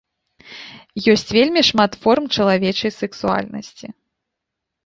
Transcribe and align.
Ёсць 1.13 1.33
вельмі 1.37 1.61
шмат 1.69 1.91
форм 2.05 2.23
чалавечай 2.39 2.91
сексуальнасці. 3.01 3.87